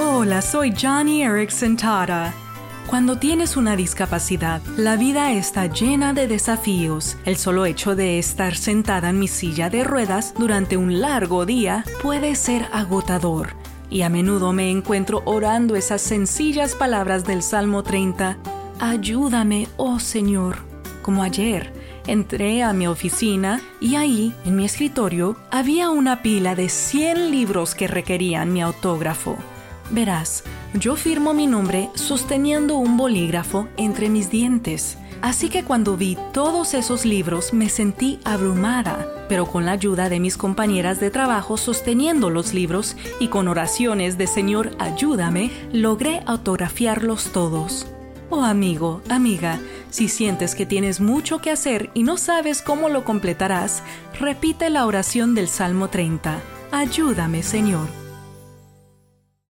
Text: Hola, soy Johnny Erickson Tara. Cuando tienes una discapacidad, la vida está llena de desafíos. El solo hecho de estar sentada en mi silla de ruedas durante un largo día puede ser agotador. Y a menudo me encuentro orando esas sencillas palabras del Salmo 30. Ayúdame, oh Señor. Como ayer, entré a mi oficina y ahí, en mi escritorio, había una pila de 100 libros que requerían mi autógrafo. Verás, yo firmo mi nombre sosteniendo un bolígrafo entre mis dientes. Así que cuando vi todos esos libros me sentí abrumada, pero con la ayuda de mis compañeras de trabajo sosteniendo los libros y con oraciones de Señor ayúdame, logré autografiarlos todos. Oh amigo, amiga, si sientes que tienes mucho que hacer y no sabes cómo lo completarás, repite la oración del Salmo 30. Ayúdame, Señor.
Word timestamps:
Hola, 0.00 0.42
soy 0.42 0.72
Johnny 0.80 1.24
Erickson 1.24 1.76
Tara. 1.76 2.32
Cuando 2.86 3.18
tienes 3.18 3.56
una 3.56 3.74
discapacidad, 3.74 4.62
la 4.76 4.94
vida 4.94 5.32
está 5.32 5.66
llena 5.66 6.12
de 6.12 6.28
desafíos. 6.28 7.16
El 7.24 7.36
solo 7.36 7.66
hecho 7.66 7.96
de 7.96 8.20
estar 8.20 8.54
sentada 8.54 9.10
en 9.10 9.18
mi 9.18 9.26
silla 9.26 9.70
de 9.70 9.82
ruedas 9.82 10.34
durante 10.38 10.76
un 10.76 11.00
largo 11.00 11.46
día 11.46 11.84
puede 12.00 12.36
ser 12.36 12.68
agotador. 12.72 13.54
Y 13.90 14.02
a 14.02 14.08
menudo 14.08 14.52
me 14.52 14.70
encuentro 14.70 15.22
orando 15.24 15.74
esas 15.74 16.00
sencillas 16.00 16.76
palabras 16.76 17.24
del 17.24 17.42
Salmo 17.42 17.82
30. 17.82 18.38
Ayúdame, 18.78 19.66
oh 19.78 19.98
Señor. 19.98 20.58
Como 21.02 21.24
ayer, 21.24 21.72
entré 22.06 22.62
a 22.62 22.72
mi 22.72 22.86
oficina 22.86 23.60
y 23.80 23.96
ahí, 23.96 24.32
en 24.44 24.54
mi 24.54 24.64
escritorio, 24.64 25.36
había 25.50 25.90
una 25.90 26.22
pila 26.22 26.54
de 26.54 26.68
100 26.68 27.32
libros 27.32 27.74
que 27.74 27.88
requerían 27.88 28.52
mi 28.52 28.62
autógrafo. 28.62 29.36
Verás, 29.90 30.44
yo 30.74 30.96
firmo 30.96 31.32
mi 31.32 31.46
nombre 31.46 31.90
sosteniendo 31.94 32.76
un 32.76 32.96
bolígrafo 32.96 33.68
entre 33.76 34.08
mis 34.08 34.30
dientes. 34.30 34.98
Así 35.22 35.48
que 35.48 35.64
cuando 35.64 35.96
vi 35.96 36.16
todos 36.32 36.74
esos 36.74 37.04
libros 37.04 37.52
me 37.52 37.68
sentí 37.68 38.20
abrumada, 38.24 39.26
pero 39.28 39.46
con 39.46 39.66
la 39.66 39.72
ayuda 39.72 40.08
de 40.08 40.20
mis 40.20 40.36
compañeras 40.36 41.00
de 41.00 41.10
trabajo 41.10 41.56
sosteniendo 41.56 42.30
los 42.30 42.54
libros 42.54 42.96
y 43.18 43.28
con 43.28 43.48
oraciones 43.48 44.16
de 44.16 44.26
Señor 44.26 44.70
ayúdame, 44.78 45.50
logré 45.72 46.22
autografiarlos 46.26 47.32
todos. 47.32 47.86
Oh 48.30 48.44
amigo, 48.44 49.00
amiga, 49.08 49.58
si 49.90 50.08
sientes 50.08 50.54
que 50.54 50.66
tienes 50.66 51.00
mucho 51.00 51.38
que 51.38 51.50
hacer 51.50 51.90
y 51.94 52.02
no 52.02 52.18
sabes 52.18 52.62
cómo 52.62 52.88
lo 52.88 53.04
completarás, 53.04 53.82
repite 54.20 54.70
la 54.70 54.86
oración 54.86 55.34
del 55.34 55.48
Salmo 55.48 55.88
30. 55.88 56.38
Ayúdame, 56.70 57.42
Señor. 57.42 58.07